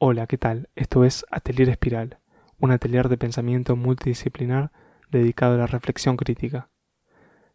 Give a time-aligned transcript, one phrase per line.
[0.00, 0.68] Hola, ¿qué tal?
[0.76, 2.20] Esto es Atelier Espiral,
[2.60, 4.70] un atelier de pensamiento multidisciplinar
[5.10, 6.68] dedicado a la reflexión crítica.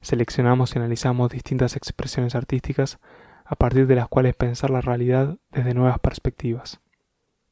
[0.01, 3.00] Seleccionamos y analizamos distintas expresiones artísticas
[3.45, 6.82] a partir de las cuales pensar la realidad desde nuevas perspectivas.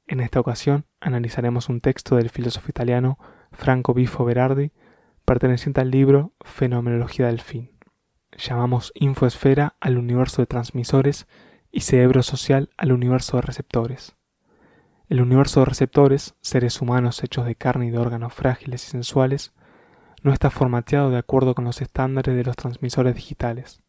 [0.07, 3.17] En esta ocasión analizaremos un texto del filósofo italiano
[3.53, 4.73] Franco Bifo Berardi
[5.23, 7.71] perteneciente al libro Fenomenología del fin.
[8.38, 11.30] Llamamos infoesfera al universo de transmisores
[11.71, 14.17] y cerebro social al universo de receptores.
[15.11, 19.51] El universo de receptores, seres humanos hechos de carne y de órganos frágiles y sensuales,
[20.23, 23.81] no está formateado de acuerdo con los estándares de los transmisores digitales.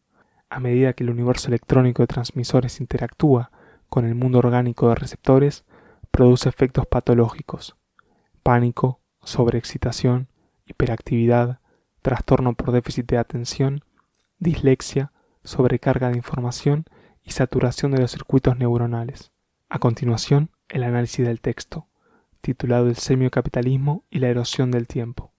[0.49, 3.51] A medida que el universo electrónico de transmisores interactúa
[3.87, 5.63] con el mundo orgánico de receptores,
[6.11, 7.77] produce efectos patológicos,
[8.43, 10.27] pánico, sobreexcitación,
[10.65, 11.59] hiperactividad,
[12.01, 13.85] trastorno por déficit de atención,
[14.39, 15.13] dislexia,
[15.45, 16.83] sobrecarga de información
[17.23, 19.31] y saturación de los circuitos neuronales.
[19.69, 21.87] A continuación, el análisis del texto,
[22.41, 25.31] titulado El semiocapitalismo y la erosión del tiempo.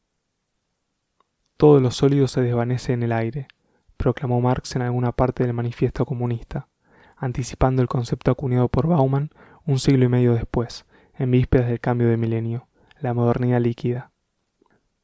[1.56, 3.48] Todo lo sólido se desvanece en el aire,
[3.96, 6.68] proclamó Marx en alguna parte del manifiesto comunista,
[7.16, 9.30] anticipando el concepto acuñado por Bauman
[9.66, 10.86] un siglo y medio después,
[11.18, 12.68] en vísperas del cambio de milenio,
[13.00, 14.12] la modernidad líquida.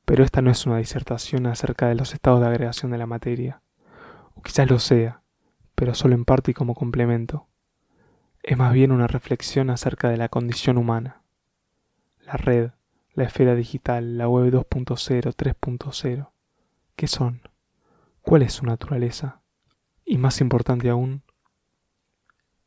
[0.05, 3.63] Pero esta no es una disertación acerca de los estados de agregación de la materia,
[4.35, 5.23] o quizás lo sea,
[5.75, 7.50] pero solo en parte y como complemento.
[8.43, 11.23] Es más bien una reflexión acerca de la condición humana.
[12.25, 12.71] La red,
[13.13, 16.31] la esfera digital, la web 2.0, 3.0.
[16.97, 17.43] ¿Qué son?
[18.23, 19.43] ¿Cuál es su naturaleza?
[20.05, 21.23] Y más importante aún,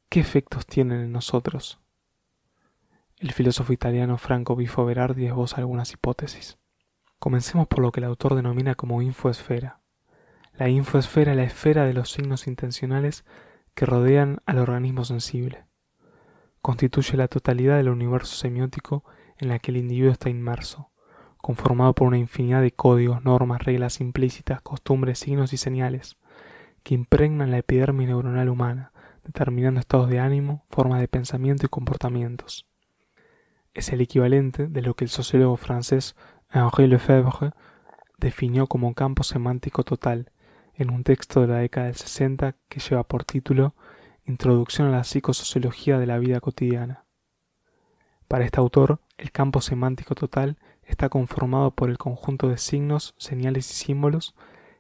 [0.10, 1.80] ¿qué efectos tienen en nosotros?
[3.18, 6.58] El filósofo italiano Franco Bifo Berardi esboza algunas hipótesis.
[7.20, 9.80] Comencemos por lo que el autor denomina como infoesfera.
[10.58, 13.26] La infoesfera es la esfera de los signos intencionales
[13.76, 15.66] que rodean al organismo sensible.
[16.62, 19.04] Constituye la totalidad del universo semiótico
[19.38, 20.94] en la que el individuo está inmerso
[21.44, 26.16] conformado por una infinidad de códigos, normas, reglas implícitas, costumbres, signos y señales,
[26.83, 28.94] que impregnan la epidermis neuronal humana,
[29.26, 32.66] determinando estados de ánimo, formas de pensamiento y comportamientos.
[33.73, 36.16] Es el equivalente de lo que el sociólogo francés
[36.50, 37.52] Henri Lefebvre
[38.20, 40.32] definió como campo semántico total
[40.76, 43.76] en un texto de la década del 60 que lleva por título
[44.26, 47.06] Introducción a la psicosociología de la vida cotidiana.
[48.28, 53.70] Para este autor, el campo semántico total está conformado por el conjunto de signos, señales
[53.72, 54.36] y símbolos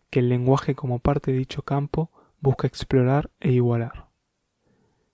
[0.09, 2.09] que el lenguaje como parte de dicho campo
[2.39, 4.09] busca explorar e igualar.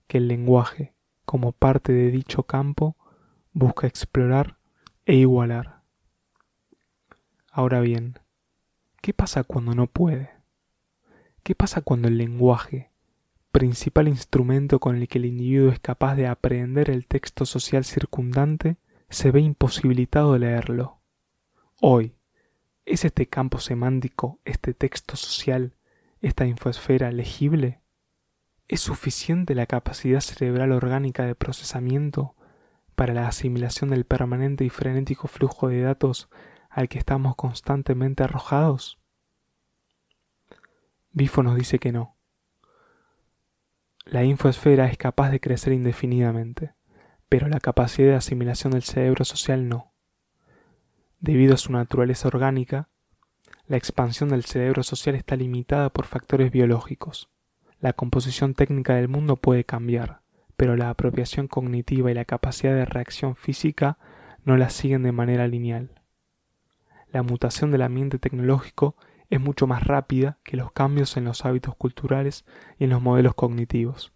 [0.08, 0.94] Que el lenguaje
[1.26, 2.96] como parte de dicho campo
[3.54, 4.58] busca explorar
[5.06, 5.82] e igualar.
[7.52, 8.20] Ahora bien,
[9.02, 10.39] ¿qué pasa cuando no puede?
[11.50, 12.92] ¿Qué pasa cuando el lenguaje,
[13.52, 18.78] principal instrumento con el que el individuo es capaz de aprender el texto social circundante,
[19.10, 21.00] se ve imposibilitado de leerlo.
[21.82, 22.14] Hoy,
[22.86, 25.74] ¿es este campo semántico, este texto social,
[26.22, 27.82] esta infoesfera legible?
[28.68, 32.36] ¿Es suficiente la capacidad cerebral orgánica de procesamiento
[32.94, 36.30] para la asimilación del permanente y frenético flujo de datos
[36.70, 38.99] al que estamos constantemente arrojados?
[41.20, 42.18] Bifo nos dice que no.
[44.06, 46.74] La infoesfera es capaz de crecer indefinidamente
[47.30, 49.94] pero la capacidad de asimilación del cerebro social no.
[51.20, 52.90] Debido a su naturaleza orgánica,
[53.68, 57.30] la expansión del cerebro social está limitada por factores biológicos.
[57.80, 60.22] La composición técnica del mundo puede cambiar,
[60.58, 64.00] pero la apropiación cognitiva y la capacidad de reacción física
[64.44, 66.02] no la siguen de manera lineal.
[67.12, 68.96] La mutación del ambiente tecnológico
[69.30, 72.46] es mucho más rápida que los cambios en los hábitos culturales
[72.78, 74.12] y en los modelos cognitivos.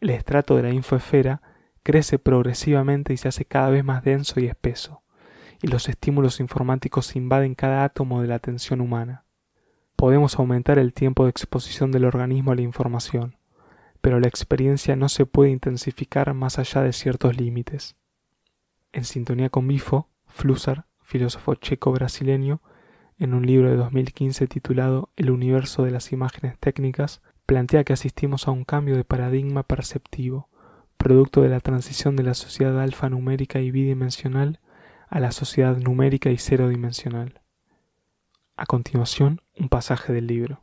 [0.00, 1.42] El estrato de la infoesfera
[1.82, 5.02] crece progresivamente y se hace cada vez más denso y espeso,
[5.62, 9.24] y los estímulos informáticos invaden cada átomo de la atención humana.
[9.96, 13.36] Podemos aumentar el tiempo de exposición del organismo a la información,
[14.00, 17.96] pero la experiencia no se puede intensificar más allá de ciertos límites.
[18.92, 22.62] En sintonía con Bifo, Flusser, filósofo checo-brasileño,
[23.20, 28.48] en un libro de 2015 titulado El universo de las imágenes técnicas, plantea que asistimos
[28.48, 30.48] a un cambio de paradigma perceptivo,
[30.96, 34.58] producto de la transición de la sociedad alfanumérica y bidimensional
[35.06, 37.42] a la sociedad numérica y cero dimensional.
[38.56, 40.62] A continuación, un pasaje del libro.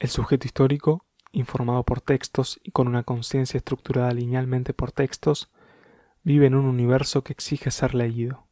[0.00, 5.52] El sujeto histórico, informado por textos y con una conciencia estructurada linealmente por textos,
[6.24, 8.49] vive en un universo que exige ser leído.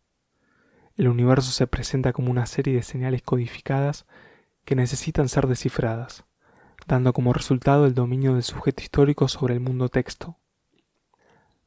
[0.99, 4.05] El universo se presenta como una serie de señales codificadas
[4.67, 6.25] que necesitan ser descifradas,
[6.87, 10.37] dando como resultado el dominio del sujeto histórico sobre el mundo texto,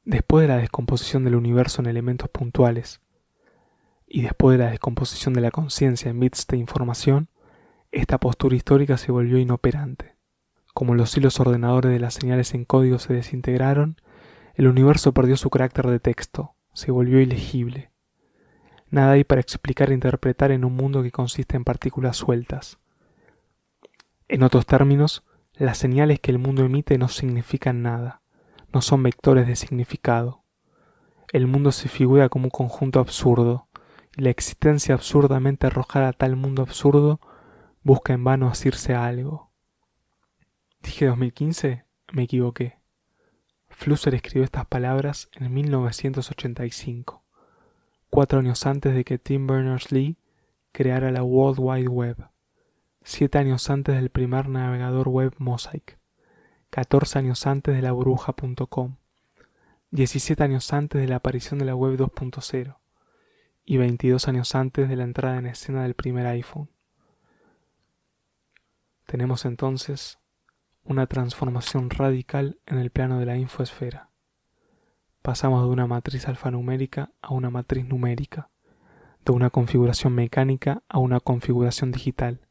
[0.04, 3.02] Después de la descomposición del universo en elementos puntuales
[4.08, 7.30] y después de la descomposición de la conciencia en bits de información,
[7.92, 10.16] esta postura histórica se volvió inoperante.
[10.74, 13.98] Como los hilos ordenadores de las señales en código se desintegraron,
[14.56, 17.91] el universo perdió su carácter de texto, se volvió ilegible.
[18.92, 22.78] Nada hay para explicar e interpretar en un mundo que consiste en partículas sueltas.
[24.28, 25.24] En otros términos,
[25.56, 28.22] las señales que el mundo emite no significan nada,
[28.74, 30.44] no son vectores de significado.
[31.32, 33.70] El mundo se figura como un conjunto absurdo,
[34.18, 37.22] y la existencia absurdamente arrojada a tal mundo absurdo
[37.84, 39.52] busca en vano asirse a algo.
[40.84, 41.86] ¿Dije 2015?
[42.12, 42.80] Me equivoqué.
[43.70, 47.21] Flusser escribió estas palabras en 1985,
[48.12, 50.18] cuatro años antes de que Tim Berners-Lee
[50.72, 52.32] creara la World Wide Web
[53.04, 55.98] siete años antes del primer navegador web Mosaic,
[56.70, 58.98] 14 años antes de la burbuja.com,
[59.92, 62.78] 17 años antes de la aparición de la web 2.0
[63.66, 66.70] y 22 años antes de la entrada en escena del primer iPhone.
[69.06, 70.20] Tenemos entonces
[70.84, 74.11] una transformación radical en el plano de la infoesfera.
[75.22, 78.50] Pasamos de una matriz alfanumérica a una matriz numérica,
[79.24, 82.42] de una configuración mecánica a una configuración digital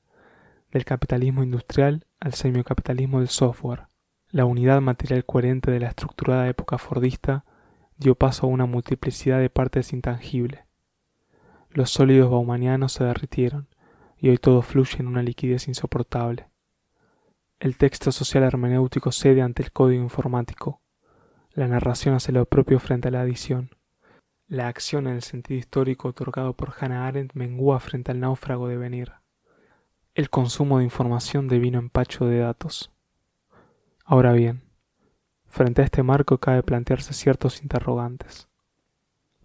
[0.71, 3.89] del capitalismo industrial al semiocapitalismo del software.
[4.31, 7.45] La unidad material coherente de la estructurada época fordista
[7.97, 10.61] dio paso a una multiplicidad de partes intangibles.
[11.71, 13.67] Los sólidos baumanianos se derritieron
[14.17, 16.49] y hoy todo fluye en una liquidez insoportable.
[17.59, 20.81] El texto social hermenéutico cede ante el código informático.
[21.53, 23.71] La narración hace lo propio frente a la adición.
[24.47, 28.77] La acción en el sentido histórico otorgado por Hannah Arendt mengua frente al náufrago de
[28.77, 29.13] venir
[30.15, 32.91] el consumo de información devino empacho de datos.
[34.05, 34.63] Ahora bien,
[35.47, 38.49] frente a este marco cabe plantearse ciertos interrogantes.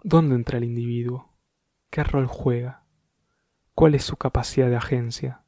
[0.04, 1.30] ¿Dónde entra el individuo?
[1.90, 2.84] ¿Qué rol juega?
[3.74, 5.44] ¿Cuál es su capacidad de agencia?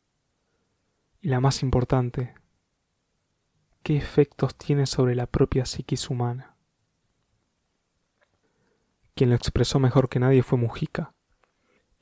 [1.19, 2.35] Y la más importante,
[3.87, 6.57] ¿qué efectos tiene sobre la propia psiquis humana?
[9.15, 11.13] Quien lo expresó mejor que nadie fue Mujica.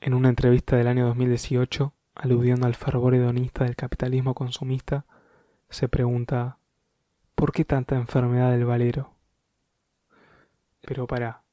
[0.00, 5.06] En una entrevista del año 2018, aludiendo al fervor hedonista del capitalismo consumista,
[5.70, 6.58] se pregunta
[7.36, 9.14] ¿por qué tanta enfermedad del valero?
[10.80, 11.44] Pero para,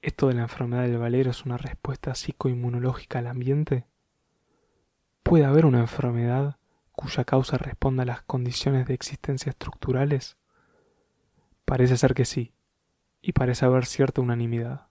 [0.00, 3.84] ¿esto de la enfermedad del valero es una respuesta psicoinmunológica al ambiente?
[5.22, 6.57] ¿Puede haber una enfermedad
[6.98, 10.36] cuya causa responda a las condiciones de existencia estructurales?
[11.64, 12.50] Parece ser que sí,
[13.22, 14.88] y parece haber cierta unanimidad.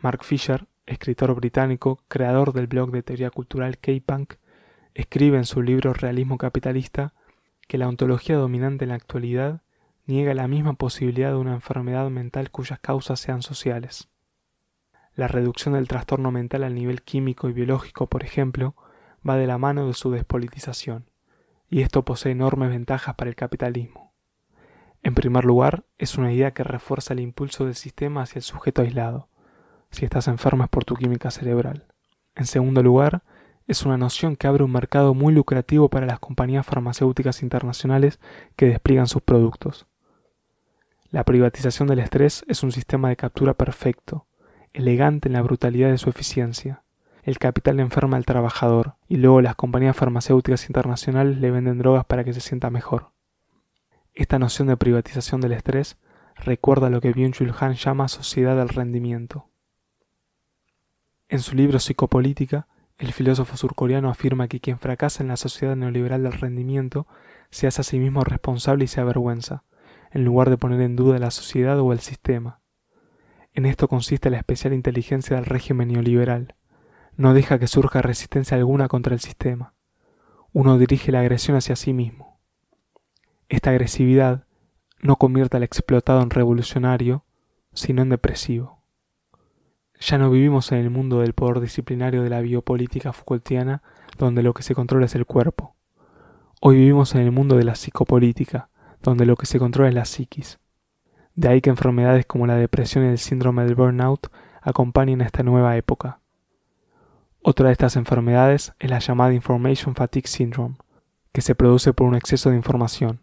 [0.00, 4.34] Mark Fisher escritor británico, creador del blog de teoría cultural K-Punk,
[4.94, 7.12] escribe en su libro Realismo Capitalista
[7.68, 9.62] que la ontología dominante en la actualidad
[10.06, 14.08] niega la misma posibilidad de una enfermedad mental cuyas causas sean sociales.
[15.14, 18.74] La reducción del trastorno mental al nivel químico y biológico, por ejemplo,
[19.28, 21.06] va de la mano de su despolitización,
[21.68, 24.12] y esto posee enormes ventajas para el capitalismo.
[25.02, 28.82] En primer lugar, es una idea que refuerza el impulso del sistema hacia el sujeto
[28.82, 29.28] aislado,
[29.90, 31.86] si estás enfermo es por tu química cerebral.
[32.34, 33.22] En segundo lugar,
[33.66, 38.20] es una noción que abre un mercado muy lucrativo para las compañías farmacéuticas internacionales
[38.56, 39.86] que despliegan sus productos.
[41.10, 44.26] La privatización del estrés es un sistema de captura perfecto,
[44.72, 46.81] elegante en la brutalidad de su eficiencia.
[47.22, 52.24] El capital enferma al trabajador y luego las compañías farmacéuticas internacionales le venden drogas para
[52.24, 53.12] que se sienta mejor.
[54.12, 55.98] Esta noción de privatización del estrés
[56.36, 59.48] recuerda lo que Byung-Chul Han llama sociedad del rendimiento.
[61.28, 62.66] En su libro Psicopolítica,
[62.98, 67.06] el filósofo surcoreano afirma que quien fracasa en la sociedad neoliberal del rendimiento
[67.50, 69.64] se hace a sí mismo responsable y se avergüenza,
[70.10, 72.60] en lugar de poner en duda la sociedad o el sistema.
[73.54, 76.54] En esto consiste la especial inteligencia del régimen neoliberal.
[77.16, 79.74] No deja que surja resistencia alguna contra el sistema.
[80.52, 82.38] Uno dirige la agresión hacia sí mismo.
[83.48, 84.44] Esta agresividad
[85.00, 87.24] no convierte al explotado en revolucionario,
[87.74, 88.78] sino en depresivo.
[90.00, 93.82] Ya no vivimos en el mundo del poder disciplinario de la biopolítica Foucaultiana,
[94.18, 95.76] donde lo que se controla es el cuerpo.
[96.60, 98.68] Hoy vivimos en el mundo de la psicopolítica,
[99.02, 100.58] donde lo que se controla es la psiquis.
[101.34, 104.28] De ahí que enfermedades como la depresión y el síndrome del burnout
[104.60, 106.21] acompañen a esta nueva época.
[107.44, 110.76] Otra de estas enfermedades es la llamada Information Fatigue Syndrome,
[111.32, 113.20] que se produce por un exceso de información.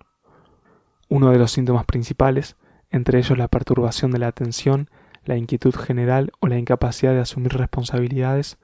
[1.08, 2.58] Uno de los síntomas principales,
[2.90, 4.90] entre ellos la perturbación de la atención
[5.24, 8.58] la inquietud general o la incapacidad de asumir responsabilidades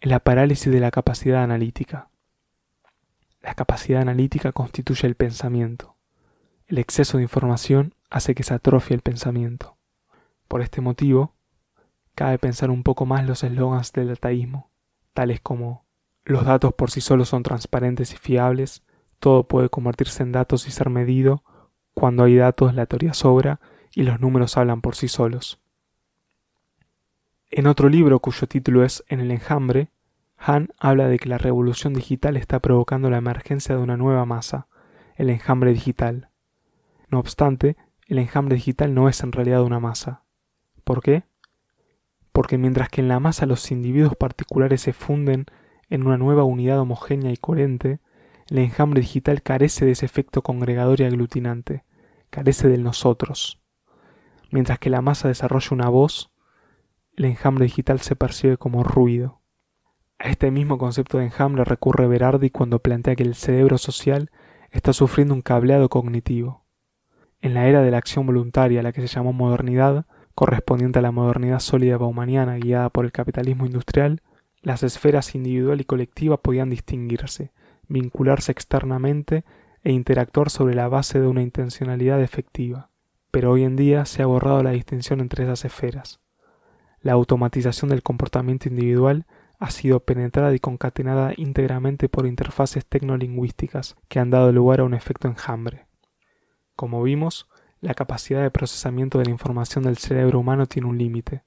[0.00, 2.08] es la parálisis de la capacidad analítica.
[3.42, 5.96] La capacidad analítica constituye el pensamiento.
[6.66, 9.76] El exceso de información hace que se atrofie el pensamiento.
[10.48, 11.34] Por este motivo,
[12.14, 14.70] cabe pensar un poco más los eslogans del dataísmo,
[15.14, 15.84] tales como
[16.24, 18.82] los datos por sí solos son transparentes y fiables,
[19.18, 21.44] todo puede convertirse en datos y ser medido,
[21.94, 23.60] cuando hay datos la teoría sobra
[23.94, 25.60] y los números hablan por sí solos.
[27.50, 29.90] En otro libro cuyo título es En el enjambre,
[30.36, 34.66] Han habla de que la revolución digital está provocando la emergencia de una nueva masa,
[35.14, 36.30] el enjambre digital.
[37.08, 37.76] No obstante,
[38.08, 40.24] el enjambre digital no es en realidad una masa.
[40.82, 41.24] ¿Por qué?
[42.34, 45.46] Porque mientras que en la masa los individuos particulares se funden
[45.88, 48.00] en una nueva unidad homogénea y coherente,
[48.50, 51.84] el enjambre digital carece de ese efecto congregador y aglutinante,
[52.30, 53.60] carece del nosotros.
[54.50, 56.32] Mientras que la masa desarrolla una voz,
[57.14, 59.40] el enjambre digital se percibe como ruido.
[60.18, 64.32] A este mismo concepto de enjambre recurre Berardi cuando plantea que el cerebro social
[64.72, 66.64] está sufriendo un cableado cognitivo.
[67.40, 71.12] En la era de la acción voluntaria, la que se llamó modernidad, correspondiente a la
[71.12, 74.22] modernidad sólida baumaniana guiada por el capitalismo industrial,
[74.62, 77.52] las esferas individual y colectiva podían distinguirse,
[77.88, 79.44] vincularse externamente
[79.82, 82.90] e interactuar sobre la base de una intencionalidad efectiva.
[83.30, 86.20] Pero hoy en día se ha borrado la distinción entre esas esferas.
[87.00, 89.26] La automatización del comportamiento individual
[89.58, 94.94] ha sido penetrada y concatenada íntegramente por interfaces tecnolingüísticas que han dado lugar a un
[94.94, 95.86] efecto enjambre.
[96.74, 97.48] Como vimos,
[97.84, 101.42] la capacidad de procesamiento de la información del cerebro humano tiene un límite.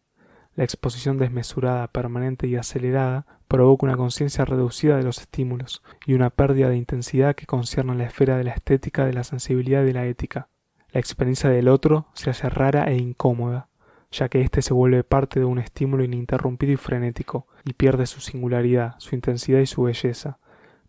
[0.56, 6.30] La exposición desmesurada, permanente y acelerada provoca una conciencia reducida de los estímulos y una
[6.30, 9.94] pérdida de intensidad que concierne la esfera de la estética, de la sensibilidad y de
[9.94, 10.50] la ética.
[10.92, 13.70] La experiencia del otro se hace rara e incómoda,
[14.12, 18.22] ya que éste se vuelve parte de un estímulo ininterrumpido y frenético, y pierde su
[18.22, 20.38] singularidad, su intensidad y su belleza,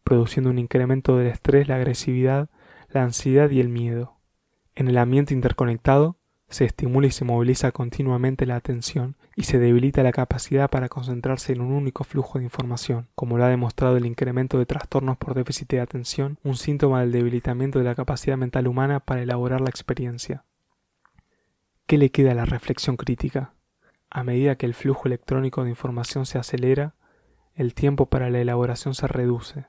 [0.05, 2.51] produciendo un incremento del estrés, la agresividad,
[2.91, 4.18] la ansiedad y el miedo.
[4.79, 6.19] En el ambiente interconectado,
[6.49, 11.53] se estimula y se moviliza continuamente la atención y se debilita la capacidad para concentrarse
[11.53, 15.35] en un único flujo de información, como lo ha demostrado el incremento de trastornos por
[15.35, 19.69] déficit de atención, un síntoma del debilitamiento de la capacidad mental humana para elaborar la
[19.69, 20.45] experiencia.
[21.89, 23.55] ¿Qué le queda a la reflexión crítica?
[24.11, 26.95] A medida que el flujo electrónico de información se acelera,
[27.57, 29.67] el tiempo para la elaboración se reduce.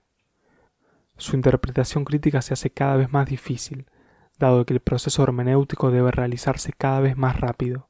[1.17, 3.87] Su interpretación crítica se hace cada vez más difícil,
[4.39, 7.89] dado que el proceso hermenéutico debe realizarse cada vez más rápido.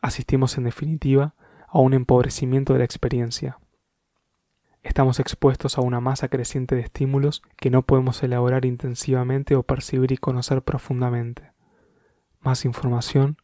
[0.00, 1.34] Asistimos, en definitiva,
[1.68, 3.60] a un empobrecimiento de la experiencia.
[4.82, 10.10] Estamos expuestos a una masa creciente de estímulos que no podemos elaborar intensivamente o percibir
[10.10, 11.52] y conocer profundamente.
[12.40, 13.36] Más información,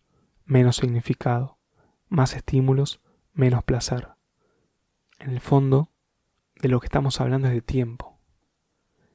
[0.46, 1.58] menos significado.
[2.08, 3.02] Más estímulos,
[3.34, 4.08] menos placer.
[5.18, 5.90] En el fondo,
[6.60, 8.18] de lo que estamos hablando es de tiempo.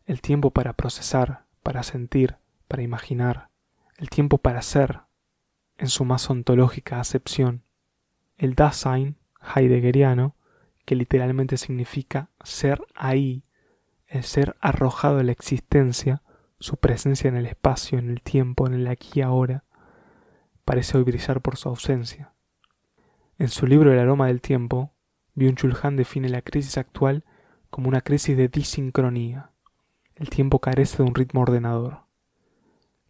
[0.06, 2.38] El tiempo para procesar, para sentir,
[2.72, 3.50] para imaginar.
[3.98, 5.02] El tiempo para ser,
[5.78, 7.64] en su más ontológica acepción.
[8.38, 10.38] El Dasein heideggeriano,
[10.86, 13.44] que literalmente significa ser ahí,
[14.08, 16.22] el ser arrojado de la existencia,
[16.62, 19.66] su presencia en el espacio, en el tiempo, en el aquí y ahora,
[20.64, 22.32] parece hoy brillar por su ausencia.
[23.38, 24.94] En su libro El aroma del tiempo,
[25.36, 27.26] Byung-Chul define la crisis actual
[27.70, 29.52] como una crisis de disincronía.
[30.16, 32.10] El tiempo carece de un ritmo ordenador.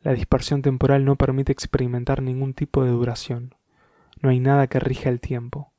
[0.03, 3.53] La dispersión temporal no permite experimentar ningún tipo de duración.
[4.20, 5.72] No hay nada que rija el tiempo.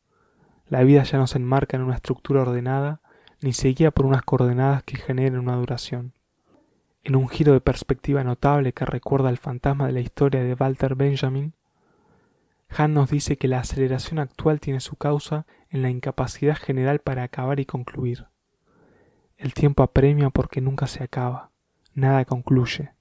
[0.68, 3.00] La vida ya no se enmarca en una estructura ordenada,
[3.40, 6.12] ni se guía por unas coordenadas que generen una duración.
[7.02, 10.94] En un giro de perspectiva notable que recuerda al fantasma de la historia de Walter
[10.94, 11.54] Benjamin,
[12.68, 17.24] Han nos dice que la aceleración actual tiene su causa en la incapacidad general para
[17.24, 18.28] acabar y concluir.
[19.36, 21.50] El tiempo apremia porque nunca se acaba,
[21.92, 22.92] nada concluye.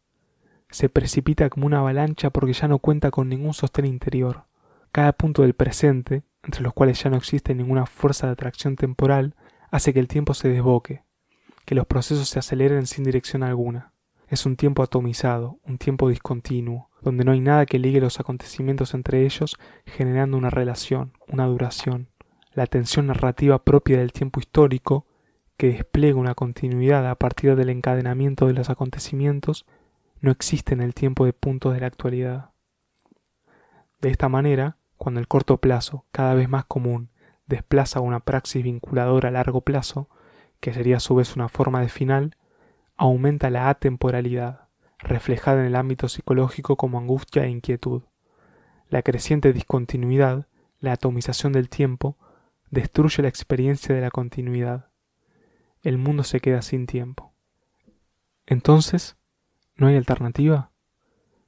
[0.71, 4.45] Se precipita como una avalancha porque ya no cuenta con ningún sostén interior.
[4.91, 9.35] Cada punto del presente, entre los cuales ya no existe ninguna fuerza de atracción temporal,
[9.69, 11.03] hace que el tiempo se desboque,
[11.65, 13.91] que los procesos se aceleren sin dirección alguna.
[14.27, 18.93] Es un tiempo atomizado, un tiempo discontinuo, donde no hay nada que ligue los acontecimientos
[18.93, 22.07] entre ellos, generando una relación, una duración.
[22.53, 25.05] La tensión narrativa propia del tiempo histórico,
[25.57, 29.65] que despliega una continuidad a partir del encadenamiento de los acontecimientos,
[30.21, 32.51] no existe en el tiempo de puntos de la actualidad.
[33.99, 37.09] De esta manera, cuando el corto plazo, cada vez más común,
[37.47, 40.09] desplaza una praxis vinculadora a largo plazo,
[40.59, 42.37] que sería a su vez una forma de final,
[42.95, 44.67] aumenta la atemporalidad,
[44.99, 48.03] reflejada en el ámbito psicológico como angustia e inquietud.
[48.89, 50.47] La creciente discontinuidad,
[50.79, 52.17] la atomización del tiempo,
[52.69, 54.91] destruye la experiencia de la continuidad.
[55.81, 57.33] El mundo se queda sin tiempo.
[58.45, 59.17] Entonces,
[59.81, 60.69] ¿no hay alternativa?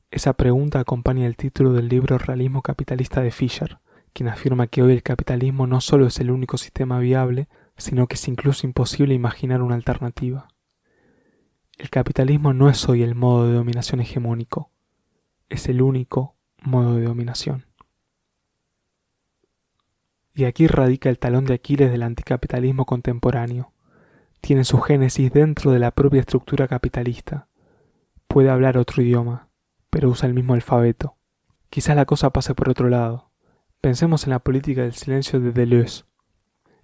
[0.10, 3.78] Esa pregunta acompaña el título del libro Realismo Capitalista de Fisher,
[4.12, 7.48] quien afirma que hoy el capitalismo no solo es el único sistema viable,
[7.78, 10.48] sino que es incluso imposible imaginar una alternativa.
[11.78, 14.72] El capitalismo no es hoy el modo de dominación hegemónico,
[15.50, 17.68] es el único modo de dominación.
[20.34, 23.74] Y aquí radica el talón de Aquiles del anticapitalismo contemporáneo.
[24.42, 27.48] Tiene su génesis dentro de la propia estructura capitalista.
[28.34, 29.50] Puede hablar otro idioma,
[29.92, 31.18] pero usa el mismo alfabeto.
[31.70, 33.30] Quizás la cosa pase por otro lado.
[33.80, 36.06] Pensemos en la política del silencio de Deleuze.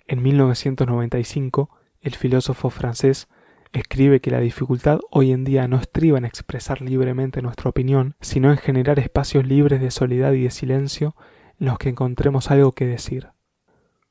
[0.06, 3.30] En 1995, el filósofo francés
[3.74, 8.52] escribe que la dificultad hoy en día no estriba en expresar libremente nuestra opinión, sino
[8.52, 11.16] en generar espacios libres de soledad y de silencio
[11.60, 13.30] en los que encontremos algo que decir.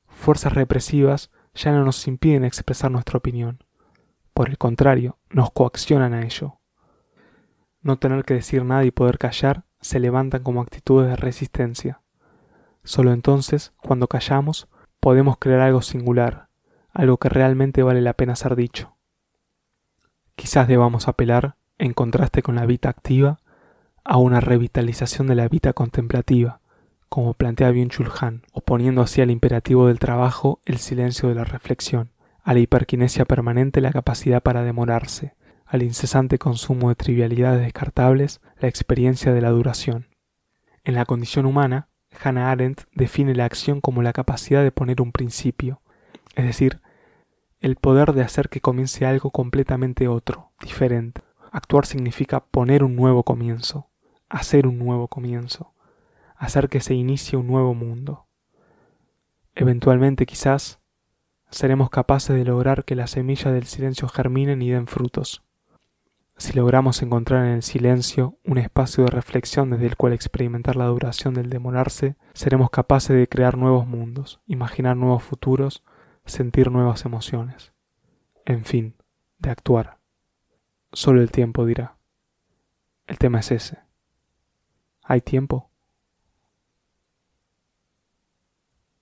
[0.08, 3.62] Fuerzas represivas ya no nos impiden expresar nuestra opinión.
[4.34, 6.57] Por el contrario, nos coaccionan a ello.
[7.80, 12.00] No tener que decir nada y poder callar se levantan como actitudes de resistencia.
[12.82, 14.68] Solo entonces, cuando callamos,
[15.00, 16.48] podemos crear algo singular,
[16.92, 18.96] algo que realmente vale la pena ser dicho.
[20.34, 23.38] Quizás debamos apelar, en contraste con la vida activa,
[24.04, 26.60] a una revitalización de la vida contemplativa,
[27.08, 32.10] como plantea Byung-Chul Han, oponiendo así al imperativo del trabajo el silencio de la reflexión,
[32.42, 35.34] a la hiperquinesia permanente la capacidad para demorarse,
[35.68, 40.08] al incesante consumo de trivialidades descartables la experiencia de la duración.
[40.82, 41.88] En la condición humana,
[42.22, 45.82] Hannah Arendt define la acción como la capacidad de poner un principio,
[46.34, 46.80] es decir,
[47.60, 51.20] el poder de hacer que comience algo completamente otro, diferente.
[51.52, 53.88] Actuar significa poner un nuevo comienzo,
[54.28, 55.74] hacer un nuevo comienzo,
[56.36, 58.26] hacer que se inicie un nuevo mundo.
[59.54, 60.80] Eventualmente quizás
[61.50, 65.42] seremos capaces de lograr que las semillas del silencio germinen y den frutos.
[66.38, 70.86] Si logramos encontrar en el silencio un espacio de reflexión desde el cual experimentar la
[70.86, 75.82] duración del demorarse, seremos capaces de crear nuevos mundos, imaginar nuevos futuros
[76.24, 77.72] sentir nuevas emociones,
[78.44, 78.94] en fin,
[79.38, 79.98] de actuar.
[80.92, 81.96] Solo el tiempo dirá.
[83.06, 83.78] El tema es ese.
[85.02, 85.70] ¿Hay tiempo?